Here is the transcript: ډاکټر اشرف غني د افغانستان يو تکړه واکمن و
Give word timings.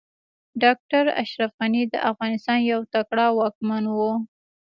ډاکټر 0.63 1.05
اشرف 1.23 1.51
غني 1.59 1.83
د 1.87 1.95
افغانستان 2.11 2.59
يو 2.71 2.79
تکړه 2.93 3.25
واکمن 3.39 3.83
و 3.95 3.97